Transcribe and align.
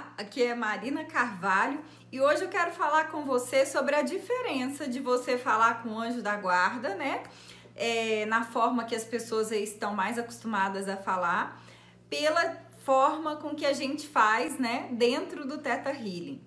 Olá, 0.00 0.14
aqui 0.16 0.42
é 0.42 0.54
Marina 0.54 1.04
Carvalho 1.04 1.78
e 2.10 2.22
hoje 2.22 2.42
eu 2.42 2.48
quero 2.48 2.72
falar 2.72 3.10
com 3.10 3.22
você 3.22 3.66
sobre 3.66 3.94
a 3.94 4.00
diferença 4.00 4.88
de 4.88 4.98
você 4.98 5.36
falar 5.36 5.82
com 5.82 5.90
o 5.90 5.98
anjo 5.98 6.22
da 6.22 6.36
guarda, 6.36 6.94
né? 6.94 7.22
É, 7.76 8.24
na 8.24 8.42
forma 8.42 8.84
que 8.84 8.94
as 8.94 9.04
pessoas 9.04 9.52
estão 9.52 9.94
mais 9.94 10.18
acostumadas 10.18 10.88
a 10.88 10.96
falar, 10.96 11.62
pela 12.08 12.56
forma 12.82 13.36
com 13.36 13.54
que 13.54 13.66
a 13.66 13.74
gente 13.74 14.08
faz, 14.08 14.58
né, 14.58 14.88
dentro 14.92 15.46
do 15.46 15.58
Teta 15.58 15.90
Healing. 15.90 16.40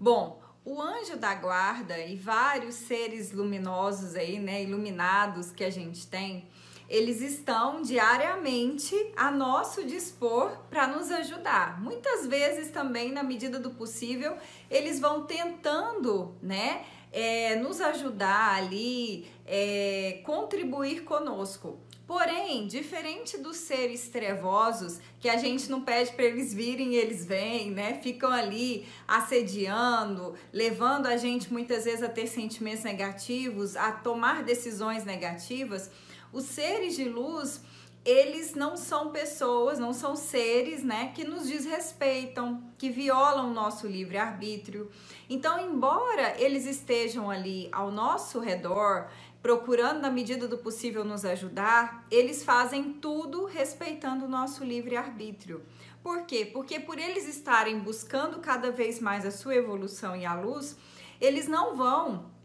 Bom, 0.00 0.42
o 0.64 0.82
anjo 0.82 1.16
da 1.16 1.32
guarda 1.32 1.96
e 1.98 2.16
vários 2.16 2.74
seres 2.74 3.30
luminosos 3.30 4.16
aí, 4.16 4.40
né, 4.40 4.64
iluminados 4.64 5.52
que 5.52 5.62
a 5.62 5.70
gente 5.70 6.08
tem, 6.08 6.48
eles 6.88 7.20
estão 7.20 7.82
diariamente 7.82 8.94
a 9.16 9.30
nosso 9.30 9.84
dispor 9.84 10.56
para 10.70 10.86
nos 10.86 11.10
ajudar. 11.10 11.80
Muitas 11.80 12.26
vezes 12.26 12.70
também, 12.70 13.12
na 13.12 13.22
medida 13.22 13.58
do 13.58 13.70
possível, 13.70 14.36
eles 14.70 15.00
vão 15.00 15.24
tentando, 15.24 16.34
né, 16.42 16.84
é, 17.12 17.56
nos 17.56 17.80
ajudar 17.80 18.56
ali, 18.56 19.26
é, 19.46 20.20
contribuir 20.24 21.02
conosco. 21.02 21.78
Porém, 22.06 22.68
diferente 22.68 23.36
dos 23.36 23.56
seres 23.56 24.08
trevosos, 24.08 25.00
que 25.18 25.28
a 25.28 25.36
gente 25.36 25.68
não 25.68 25.80
pede 25.80 26.12
para 26.12 26.24
eles 26.24 26.54
virem 26.54 26.92
e 26.92 26.96
eles 26.96 27.26
vêm, 27.26 27.72
né? 27.72 27.98
Ficam 28.00 28.30
ali 28.30 28.86
assediando, 29.08 30.34
levando 30.52 31.06
a 31.06 31.16
gente 31.16 31.52
muitas 31.52 31.84
vezes 31.84 32.04
a 32.04 32.08
ter 32.08 32.28
sentimentos 32.28 32.84
negativos, 32.84 33.74
a 33.74 33.90
tomar 33.90 34.44
decisões 34.44 35.04
negativas. 35.04 35.90
Os 36.36 36.44
seres 36.44 36.94
de 36.94 37.08
luz, 37.08 37.62
eles 38.04 38.54
não 38.54 38.76
são 38.76 39.10
pessoas, 39.10 39.78
não 39.78 39.94
são 39.94 40.14
seres, 40.14 40.84
né, 40.84 41.12
que 41.14 41.24
nos 41.24 41.48
desrespeitam, 41.48 42.62
que 42.76 42.90
violam 42.90 43.48
o 43.48 43.54
nosso 43.54 43.86
livre 43.86 44.18
arbítrio. 44.18 44.90
Então, 45.30 45.58
embora 45.58 46.38
eles 46.38 46.66
estejam 46.66 47.30
ali 47.30 47.70
ao 47.72 47.90
nosso 47.90 48.38
redor, 48.38 49.08
procurando 49.40 50.02
na 50.02 50.10
medida 50.10 50.46
do 50.46 50.58
possível 50.58 51.06
nos 51.06 51.24
ajudar, 51.24 52.06
eles 52.10 52.44
fazem 52.44 52.92
tudo 52.92 53.46
respeitando 53.46 54.26
o 54.26 54.28
nosso 54.28 54.62
livre 54.62 54.94
arbítrio. 54.94 55.64
Por 56.02 56.26
quê? 56.26 56.44
Porque 56.44 56.78
por 56.78 56.98
eles 56.98 57.26
estarem 57.26 57.78
buscando 57.78 58.40
cada 58.40 58.70
vez 58.70 59.00
mais 59.00 59.24
a 59.24 59.30
sua 59.30 59.54
evolução 59.54 60.14
e 60.14 60.26
a 60.26 60.34
luz, 60.34 60.76
eles 61.18 61.48
não 61.48 61.74
vão 61.74 62.35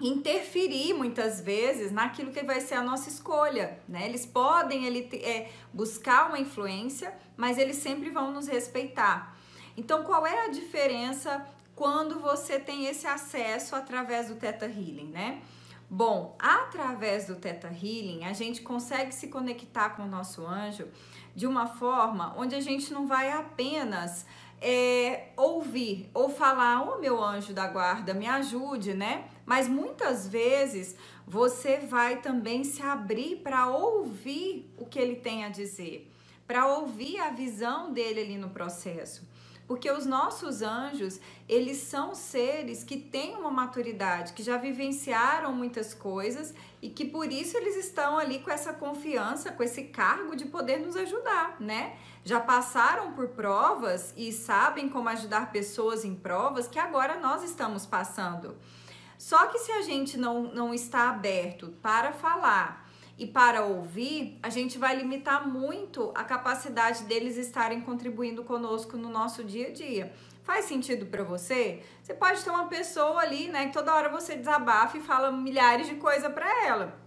interferir 0.00 0.92
muitas 0.92 1.40
vezes 1.40 1.90
naquilo 1.90 2.30
que 2.30 2.42
vai 2.42 2.60
ser 2.60 2.74
a 2.74 2.82
nossa 2.82 3.08
escolha, 3.08 3.78
né? 3.88 4.06
Eles 4.06 4.26
podem 4.26 4.84
ele, 4.84 5.08
é, 5.22 5.50
buscar 5.72 6.28
uma 6.28 6.38
influência, 6.38 7.14
mas 7.36 7.58
eles 7.58 7.76
sempre 7.76 8.10
vão 8.10 8.30
nos 8.30 8.46
respeitar. 8.46 9.36
Então, 9.76 10.04
qual 10.04 10.26
é 10.26 10.46
a 10.46 10.48
diferença 10.48 11.46
quando 11.74 12.20
você 12.20 12.58
tem 12.58 12.86
esse 12.86 13.06
acesso 13.06 13.76
através 13.76 14.28
do 14.28 14.36
Teta 14.36 14.66
Healing, 14.66 15.10
né? 15.12 15.42
Bom, 15.88 16.34
através 16.38 17.26
do 17.26 17.36
Teta 17.36 17.68
Healing, 17.68 18.24
a 18.24 18.32
gente 18.32 18.60
consegue 18.60 19.14
se 19.14 19.28
conectar 19.28 19.90
com 19.90 20.02
o 20.02 20.06
nosso 20.06 20.44
anjo 20.44 20.88
de 21.34 21.46
uma 21.46 21.66
forma 21.66 22.34
onde 22.36 22.54
a 22.54 22.60
gente 22.60 22.92
não 22.92 23.06
vai 23.06 23.30
apenas 23.30 24.26
é, 24.60 25.28
ouvir 25.36 26.08
ou 26.14 26.28
falar, 26.28 26.82
ô 26.82 26.94
oh, 26.94 26.98
meu 26.98 27.22
anjo 27.22 27.52
da 27.52 27.66
guarda, 27.68 28.14
me 28.14 28.26
ajude, 28.26 28.94
né? 28.94 29.28
Mas 29.44 29.68
muitas 29.68 30.26
vezes 30.26 30.96
você 31.26 31.78
vai 31.78 32.20
também 32.20 32.64
se 32.64 32.82
abrir 32.82 33.36
para 33.36 33.68
ouvir 33.68 34.72
o 34.76 34.86
que 34.86 34.98
ele 34.98 35.16
tem 35.16 35.44
a 35.44 35.48
dizer, 35.48 36.10
para 36.46 36.66
ouvir 36.66 37.18
a 37.20 37.30
visão 37.30 37.92
dele 37.92 38.20
ali 38.20 38.38
no 38.38 38.50
processo. 38.50 39.26
Porque 39.66 39.90
os 39.90 40.06
nossos 40.06 40.62
anjos, 40.62 41.20
eles 41.48 41.78
são 41.78 42.14
seres 42.14 42.84
que 42.84 42.96
têm 42.96 43.34
uma 43.34 43.50
maturidade, 43.50 44.32
que 44.32 44.42
já 44.42 44.56
vivenciaram 44.56 45.52
muitas 45.52 45.92
coisas 45.92 46.54
e 46.80 46.88
que 46.88 47.04
por 47.04 47.32
isso 47.32 47.56
eles 47.56 47.76
estão 47.76 48.16
ali 48.16 48.38
com 48.38 48.50
essa 48.50 48.72
confiança, 48.72 49.50
com 49.50 49.62
esse 49.64 49.84
cargo 49.84 50.36
de 50.36 50.44
poder 50.44 50.78
nos 50.78 50.94
ajudar, 50.94 51.56
né? 51.58 51.96
Já 52.24 52.38
passaram 52.38 53.12
por 53.12 53.28
provas 53.28 54.14
e 54.16 54.32
sabem 54.32 54.88
como 54.88 55.08
ajudar 55.08 55.50
pessoas 55.50 56.04
em 56.04 56.14
provas 56.14 56.68
que 56.68 56.78
agora 56.78 57.18
nós 57.18 57.42
estamos 57.42 57.84
passando. 57.84 58.56
Só 59.18 59.46
que 59.46 59.58
se 59.58 59.72
a 59.72 59.82
gente 59.82 60.16
não, 60.16 60.42
não 60.42 60.72
está 60.72 61.10
aberto 61.10 61.74
para 61.82 62.12
falar, 62.12 62.85
e 63.18 63.26
para 63.26 63.64
ouvir, 63.64 64.38
a 64.42 64.50
gente 64.50 64.76
vai 64.76 64.94
limitar 64.94 65.48
muito 65.48 66.12
a 66.14 66.22
capacidade 66.22 67.04
deles 67.04 67.38
estarem 67.38 67.80
contribuindo 67.80 68.44
conosco 68.44 68.96
no 68.98 69.08
nosso 69.08 69.42
dia 69.42 69.68
a 69.68 69.72
dia. 69.72 70.12
Faz 70.42 70.66
sentido 70.66 71.06
para 71.06 71.24
você? 71.24 71.82
Você 72.02 72.12
pode 72.12 72.44
ter 72.44 72.50
uma 72.50 72.66
pessoa 72.66 73.20
ali, 73.20 73.48
né, 73.48 73.66
que 73.66 73.72
toda 73.72 73.94
hora 73.94 74.10
você 74.10 74.36
desabafa 74.36 74.98
e 74.98 75.00
fala 75.00 75.32
milhares 75.32 75.86
de 75.86 75.94
coisas 75.94 76.30
para 76.32 76.66
ela. 76.66 77.00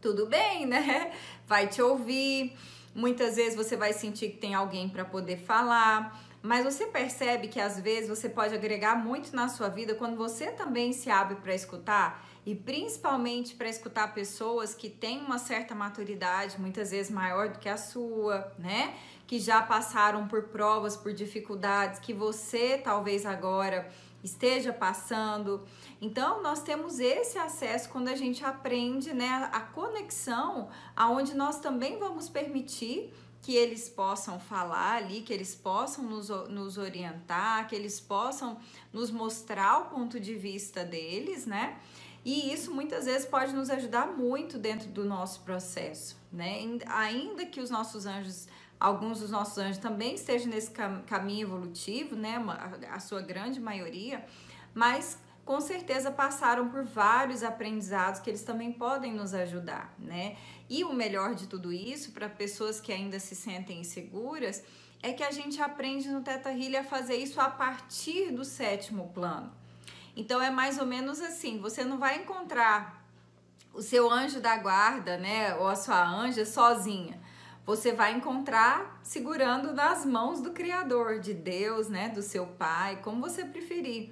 Tudo 0.00 0.26
bem, 0.26 0.66
né? 0.66 1.12
Vai 1.48 1.66
te 1.68 1.80
ouvir. 1.80 2.54
Muitas 2.94 3.36
vezes 3.36 3.56
você 3.56 3.76
vai 3.76 3.92
sentir 3.92 4.30
que 4.30 4.38
tem 4.38 4.54
alguém 4.54 4.88
para 4.88 5.04
poder 5.04 5.36
falar. 5.36 6.18
Mas 6.42 6.64
você 6.64 6.86
percebe 6.86 7.48
que 7.48 7.60
às 7.60 7.78
vezes 7.80 8.08
você 8.08 8.28
pode 8.28 8.54
agregar 8.54 8.94
muito 8.96 9.34
na 9.34 9.48
sua 9.48 9.68
vida 9.68 9.94
quando 9.94 10.16
você 10.16 10.52
também 10.52 10.92
se 10.92 11.10
abre 11.10 11.36
para 11.36 11.54
escutar 11.54 12.24
e 12.46 12.54
principalmente 12.54 13.56
para 13.56 13.68
escutar 13.68 14.14
pessoas 14.14 14.72
que 14.72 14.88
têm 14.88 15.18
uma 15.18 15.36
certa 15.36 15.74
maturidade, 15.74 16.60
muitas 16.60 16.92
vezes 16.92 17.10
maior 17.10 17.48
do 17.48 17.58
que 17.58 17.68
a 17.68 17.76
sua, 17.76 18.52
né? 18.56 18.94
Que 19.26 19.40
já 19.40 19.60
passaram 19.60 20.28
por 20.28 20.44
provas, 20.44 20.96
por 20.96 21.12
dificuldades 21.12 21.98
que 21.98 22.14
você 22.14 22.78
talvez 22.78 23.26
agora 23.26 23.90
esteja 24.22 24.72
passando. 24.72 25.66
Então, 26.00 26.40
nós 26.40 26.62
temos 26.62 27.00
esse 27.00 27.36
acesso 27.36 27.88
quando 27.88 28.08
a 28.08 28.14
gente 28.14 28.44
aprende, 28.44 29.12
né, 29.12 29.50
a 29.52 29.60
conexão 29.60 30.68
aonde 30.94 31.34
nós 31.34 31.58
também 31.58 31.98
vamos 31.98 32.28
permitir 32.28 33.12
que 33.42 33.54
eles 33.54 33.88
possam 33.88 34.40
falar 34.40 34.96
ali, 34.96 35.22
que 35.22 35.32
eles 35.32 35.54
possam 35.54 36.04
nos, 36.04 36.28
nos 36.48 36.78
orientar, 36.78 37.68
que 37.68 37.74
eles 37.74 38.00
possam 38.00 38.58
nos 38.92 39.10
mostrar 39.10 39.82
o 39.82 39.84
ponto 39.86 40.18
de 40.18 40.34
vista 40.34 40.84
deles, 40.84 41.46
né? 41.46 41.78
E 42.26 42.52
isso 42.52 42.74
muitas 42.74 43.04
vezes 43.04 43.24
pode 43.24 43.54
nos 43.54 43.70
ajudar 43.70 44.08
muito 44.08 44.58
dentro 44.58 44.88
do 44.88 45.04
nosso 45.04 45.42
processo, 45.42 46.20
né? 46.32 46.58
Ainda 46.86 47.46
que 47.46 47.60
os 47.60 47.70
nossos 47.70 48.04
anjos, 48.04 48.48
alguns 48.80 49.20
dos 49.20 49.30
nossos 49.30 49.56
anjos 49.58 49.78
também 49.78 50.16
estejam 50.16 50.48
nesse 50.48 50.72
cam 50.72 51.04
caminho 51.06 51.46
evolutivo, 51.46 52.16
né? 52.16 52.34
A 52.90 52.98
sua 52.98 53.22
grande 53.22 53.60
maioria, 53.60 54.26
mas 54.74 55.20
com 55.44 55.60
certeza 55.60 56.10
passaram 56.10 56.68
por 56.68 56.82
vários 56.82 57.44
aprendizados 57.44 58.18
que 58.18 58.28
eles 58.28 58.42
também 58.42 58.72
podem 58.72 59.14
nos 59.14 59.32
ajudar, 59.32 59.94
né? 59.96 60.36
E 60.68 60.82
o 60.82 60.92
melhor 60.92 61.32
de 61.36 61.46
tudo 61.46 61.72
isso, 61.72 62.10
para 62.10 62.28
pessoas 62.28 62.80
que 62.80 62.92
ainda 62.92 63.20
se 63.20 63.36
sentem 63.36 63.78
inseguras, 63.78 64.64
é 65.00 65.12
que 65.12 65.22
a 65.22 65.30
gente 65.30 65.62
aprende 65.62 66.08
no 66.08 66.22
Teta 66.22 66.50
Healing 66.50 66.78
a 66.78 66.84
fazer 66.84 67.18
isso 67.18 67.40
a 67.40 67.48
partir 67.48 68.32
do 68.32 68.44
sétimo 68.44 69.12
plano. 69.14 69.52
Então 70.16 70.40
é 70.40 70.50
mais 70.50 70.78
ou 70.78 70.86
menos 70.86 71.20
assim, 71.20 71.60
você 71.60 71.84
não 71.84 71.98
vai 71.98 72.16
encontrar 72.22 73.04
o 73.74 73.82
seu 73.82 74.10
anjo 74.10 74.40
da 74.40 74.56
guarda, 74.56 75.18
né, 75.18 75.54
ou 75.56 75.68
a 75.68 75.76
sua 75.76 76.02
anja 76.08 76.46
sozinha. 76.46 77.20
Você 77.66 77.92
vai 77.92 78.14
encontrar 78.14 78.98
segurando 79.02 79.74
nas 79.74 80.06
mãos 80.06 80.40
do 80.40 80.52
criador, 80.52 81.20
de 81.20 81.34
Deus, 81.34 81.88
né, 81.88 82.08
do 82.08 82.22
seu 82.22 82.46
pai, 82.46 83.00
como 83.02 83.20
você 83.20 83.44
preferir. 83.44 84.10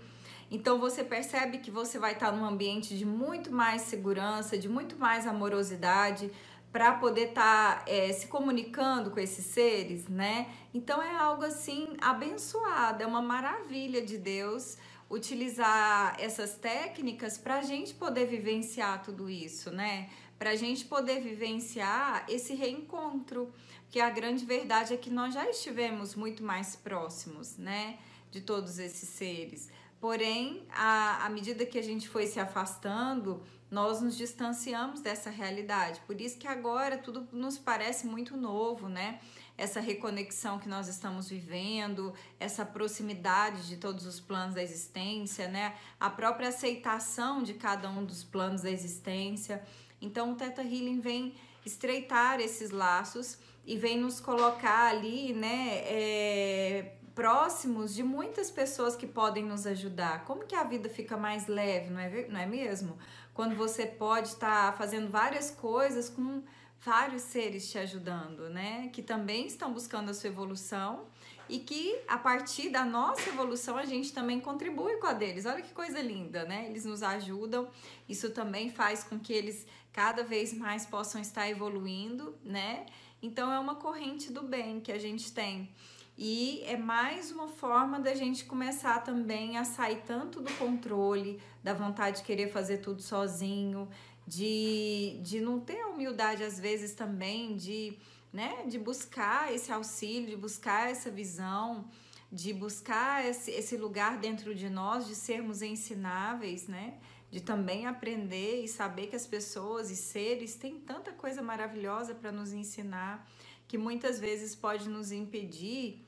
Então 0.51 0.79
você 0.79 1.03
percebe 1.03 1.59
que 1.59 1.71
você 1.71 1.99
vai 1.99 2.13
estar 2.13 2.31
num 2.31 2.45
ambiente 2.45 2.99
de 2.99 3.07
muito 3.07 3.51
mais 3.51 3.83
segurança, 3.83 4.59
de 4.59 4.69
muito 4.69 4.99
mais 4.99 5.27
amorosidade, 5.27 6.31
para 6.71 6.93
poder 6.93 7.29
estar 7.29 7.85
tá, 7.85 7.91
é, 7.91 8.13
se 8.13 8.27
comunicando 8.27 9.11
com 9.11 9.21
esses 9.21 9.47
seres, 9.47 10.09
né? 10.09 10.49
Então 10.75 11.01
é 11.01 11.15
algo 11.15 11.45
assim 11.45 11.97
abençoado, 12.01 13.03
é 13.03 13.07
uma 13.07 13.23
maravilha 13.23 14.05
de 14.05 14.19
Deus 14.19 14.77
utilizar 15.15 16.17
essas 16.19 16.57
técnicas 16.57 17.39
para 17.39 17.59
a 17.59 17.63
gente 17.63 17.95
poder 17.95 18.27
vivenciar 18.27 19.03
tudo 19.03 19.31
isso, 19.31 19.71
né? 19.71 20.11
Para 20.39 20.51
a 20.51 20.57
gente 20.57 20.85
poder 20.85 21.21
vivenciar 21.21 22.27
esse 22.29 22.55
reencontro, 22.55 23.53
que 23.89 24.01
a 24.01 24.11
grande 24.11 24.45
verdade 24.45 24.93
é 24.93 24.97
que 24.97 25.11
nós 25.11 25.33
já 25.33 25.49
estivemos 25.49 26.17
muito 26.17 26.43
mais 26.43 26.75
próximos, 26.75 27.57
né? 27.57 27.99
De 28.31 28.41
todos 28.41 28.81
esses 28.81 29.09
seres. 29.09 29.71
Porém, 30.01 30.67
à, 30.71 31.25
à 31.25 31.29
medida 31.31 31.65
que 31.65 31.79
a 31.79 31.83
gente 31.83 32.09
foi 32.09 32.27
se 32.27 32.41
afastando, 32.41 33.41
nós 33.71 34.01
nos 34.01 34.17
distanciamos 34.17 35.01
dessa 35.01 35.31
realidade. 35.31 36.01
Por 36.07 36.21
isso 36.21 36.39
que 36.39 36.49
agora 36.49 36.99
tudo 36.99 37.29
nos 37.33 37.57
parece 37.57 38.07
muito 38.07 38.37
novo, 38.37 38.89
né? 38.89 39.21
Essa 39.57 39.81
reconexão 39.81 40.59
que 40.59 40.69
nós 40.69 40.89
estamos 40.89 41.29
vivendo, 41.29 42.13
essa 42.41 42.65
proximidade 42.65 43.69
de 43.69 43.77
todos 43.77 44.05
os 44.05 44.19
planos 44.19 44.55
da 44.55 44.63
existência, 44.63 45.49
né? 45.49 45.75
A 45.99 46.11
própria 46.11 46.49
aceitação 46.49 47.43
de 47.43 47.55
cada 47.55 47.89
um 47.89 48.05
dos 48.05 48.25
planos 48.25 48.63
da 48.63 48.71
existência. 48.71 49.63
Então, 50.01 50.33
o 50.33 50.35
Teta 50.35 50.63
Healing 50.63 51.01
vem 51.01 51.35
estreitar 51.65 52.41
esses 52.41 52.71
laços 52.71 53.39
e 53.65 53.77
vem 53.79 53.99
nos 53.99 54.21
colocar 54.21 54.89
ali, 54.89 55.33
né? 55.33 55.83
É, 55.85 56.97
próximos 57.15 57.95
de 57.95 58.03
muitas 58.03 58.51
pessoas 58.51 58.97
que 58.97 59.07
podem 59.07 59.45
nos 59.45 59.67
ajudar. 59.67 60.25
Como 60.25 60.45
que 60.45 60.55
a 60.55 60.65
vida 60.65 60.89
fica 60.89 61.17
mais 61.17 61.47
leve, 61.47 61.91
não 61.91 62.01
é, 62.01 62.29
não 62.29 62.41
é 62.41 62.47
mesmo? 62.47 62.99
Quando 63.33 63.55
você 63.55 63.87
pode 63.87 64.29
estar 64.29 64.73
tá 64.73 64.77
fazendo 64.77 65.09
várias 65.09 65.51
coisas 65.51 66.09
com 66.11 66.43
vários 66.85 67.23
seres 67.23 67.71
te 67.71 67.79
ajudando, 67.79 68.51
né? 68.51 68.91
Que 68.93 69.03
também 69.03 69.47
estão 69.47 69.73
buscando 69.73 70.11
a 70.11 70.15
sua 70.15 70.29
evolução 70.29 71.07
e 71.49 71.59
que 71.59 71.99
a 72.07 72.19
partir 72.19 72.69
da 72.69 72.85
nossa 72.85 73.29
evolução 73.29 73.77
a 73.77 73.85
gente 73.85 74.13
também 74.13 74.39
contribui 74.41 74.97
com 74.97 75.07
a 75.07 75.13
deles. 75.13 75.47
Olha 75.47 75.63
que 75.63 75.73
coisa 75.73 76.01
linda, 76.01 76.45
né? 76.45 76.67
Eles 76.69 76.85
nos 76.85 77.03
ajudam. 77.03 77.69
Isso 78.09 78.31
também 78.31 78.71
faz 78.71 79.03
com 79.03 79.19
que 79.19 79.33
eles 79.33 79.67
cada 79.93 80.23
vez 80.23 80.53
mais 80.53 80.85
possam 80.85 81.21
estar 81.21 81.49
evoluindo, 81.49 82.37
né? 82.45 82.85
Então 83.23 83.51
é 83.51 83.59
uma 83.59 83.77
corrente 83.77 84.31
do 84.31 84.43
bem 84.43 84.81
que 84.81 84.93
a 84.93 84.99
gente 84.99 85.33
tem. 85.33 85.71
E 86.17 86.63
é 86.67 86.77
mais 86.77 87.33
uma 87.33 87.49
forma 87.49 87.99
da 87.99 88.15
gente 88.15 88.45
começar 88.45 89.01
também 89.03 89.57
a 89.57 89.65
sair 89.65 90.03
tanto 90.07 90.41
do 90.41 90.53
controle, 90.55 91.41
da 91.63 91.75
vontade 91.75 92.19
de 92.19 92.23
querer 92.23 92.53
fazer 92.53 92.79
tudo 92.79 93.03
sozinho, 93.03 93.89
de, 94.27 95.19
de 95.23 95.41
não 95.41 95.61
ter 95.61 95.81
a 95.81 95.89
humildade 95.89 96.43
às 96.43 96.59
vezes 96.59 96.95
também 96.95 97.57
de, 97.57 97.99
né, 98.33 98.65
de 98.67 98.79
buscar 98.79 99.53
esse 99.53 99.71
auxílio, 99.71 100.31
de 100.31 100.37
buscar 100.37 100.91
essa 100.91 101.11
visão, 101.11 101.89
de 102.33 102.53
buscar 102.53 103.25
esse, 103.25 103.51
esse 103.51 103.77
lugar 103.77 104.19
dentro 104.19 104.55
de 104.55 104.69
nós, 104.69 105.07
de 105.07 105.15
sermos 105.15 105.63
ensináveis, 105.63 106.67
né? 106.67 106.99
De 107.31 107.41
também 107.41 107.87
aprender 107.87 108.65
e 108.65 108.69
saber 108.69 109.07
que 109.07 109.17
as 109.17 109.27
pessoas 109.27 109.91
e 109.91 109.97
seres 109.97 110.57
têm 110.57 110.81
tanta 110.81 111.13
coisa 111.13 111.43
maravilhosa 111.43 112.15
para 112.15 112.33
nos 112.33 112.53
ensinar 112.53 113.29
que 113.69 113.79
muitas 113.79 114.19
vezes 114.19 114.55
pode 114.55 114.89
nos 114.89 115.13
impedir 115.13 116.05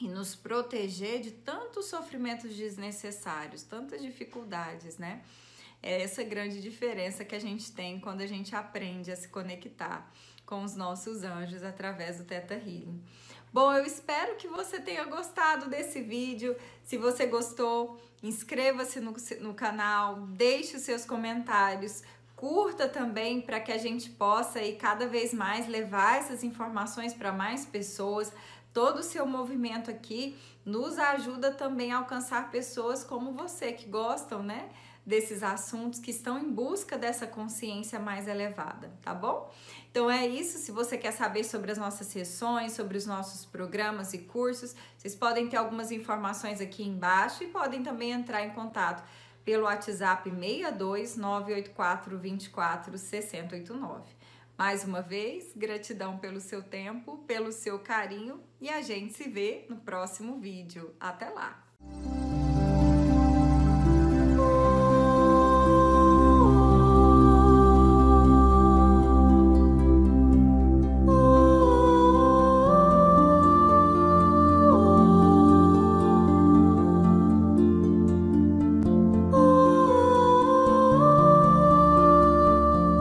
e 0.00 0.08
nos 0.08 0.34
proteger 0.34 1.20
de 1.20 1.32
tantos 1.32 1.86
sofrimentos 1.86 2.54
desnecessários, 2.54 3.62
tantas 3.62 4.00
dificuldades, 4.00 4.96
né? 4.96 5.22
É 5.82 6.02
essa 6.02 6.22
grande 6.22 6.60
diferença 6.60 7.24
que 7.24 7.34
a 7.34 7.40
gente 7.40 7.72
tem 7.72 8.00
quando 8.00 8.20
a 8.20 8.26
gente 8.26 8.54
aprende 8.54 9.10
a 9.10 9.16
se 9.16 9.28
conectar 9.28 10.10
com 10.44 10.64
os 10.64 10.74
nossos 10.74 11.22
anjos 11.22 11.62
através 11.62 12.18
do 12.18 12.24
Teta 12.24 12.54
Healing. 12.54 13.02
Bom, 13.52 13.72
eu 13.72 13.84
espero 13.84 14.36
que 14.36 14.48
você 14.48 14.80
tenha 14.80 15.04
gostado 15.04 15.70
desse 15.70 16.02
vídeo. 16.02 16.56
Se 16.84 16.98
você 16.98 17.26
gostou, 17.26 17.98
inscreva-se 18.22 19.00
no, 19.00 19.14
no 19.40 19.54
canal, 19.54 20.16
deixe 20.28 20.76
os 20.76 20.82
seus 20.82 21.04
comentários, 21.04 22.02
curta 22.36 22.88
também 22.88 23.40
para 23.40 23.58
que 23.58 23.72
a 23.72 23.78
gente 23.78 24.10
possa 24.10 24.62
e 24.62 24.76
cada 24.76 25.06
vez 25.06 25.32
mais 25.32 25.66
levar 25.66 26.18
essas 26.18 26.42
informações 26.44 27.14
para 27.14 27.32
mais 27.32 27.64
pessoas. 27.64 28.32
Todo 28.72 28.98
o 28.98 29.02
seu 29.02 29.26
movimento 29.26 29.90
aqui 29.90 30.36
nos 30.64 30.98
ajuda 30.98 31.50
também 31.50 31.92
a 31.92 31.98
alcançar 31.98 32.50
pessoas 32.50 33.02
como 33.02 33.32
você 33.32 33.72
que 33.72 33.88
gostam, 33.88 34.42
né? 34.42 34.68
Desses 35.08 35.42
assuntos 35.42 35.98
que 35.98 36.10
estão 36.10 36.38
em 36.38 36.52
busca 36.52 36.98
dessa 36.98 37.26
consciência 37.26 37.98
mais 37.98 38.28
elevada, 38.28 38.92
tá 39.00 39.14
bom? 39.14 39.50
Então 39.90 40.10
é 40.10 40.26
isso. 40.26 40.58
Se 40.58 40.70
você 40.70 40.98
quer 40.98 41.12
saber 41.12 41.44
sobre 41.44 41.72
as 41.72 41.78
nossas 41.78 42.08
sessões, 42.08 42.72
sobre 42.72 42.98
os 42.98 43.06
nossos 43.06 43.46
programas 43.46 44.12
e 44.12 44.18
cursos, 44.18 44.76
vocês 44.98 45.14
podem 45.14 45.48
ter 45.48 45.56
algumas 45.56 45.90
informações 45.90 46.60
aqui 46.60 46.86
embaixo 46.86 47.42
e 47.42 47.46
podem 47.46 47.82
também 47.82 48.10
entrar 48.10 48.44
em 48.44 48.50
contato 48.50 49.02
pelo 49.46 49.64
WhatsApp 49.64 50.28
62 50.28 51.16
984 51.16 52.18
24 52.18 52.98
6089. 52.98 54.02
Mais 54.58 54.84
uma 54.84 55.00
vez, 55.00 55.54
gratidão 55.56 56.18
pelo 56.18 56.38
seu 56.38 56.62
tempo, 56.62 57.16
pelo 57.26 57.50
seu 57.50 57.78
carinho 57.78 58.42
e 58.60 58.68
a 58.68 58.82
gente 58.82 59.14
se 59.14 59.26
vê 59.26 59.64
no 59.70 59.76
próximo 59.76 60.38
vídeo. 60.38 60.94
Até 61.00 61.30
lá! 61.30 61.67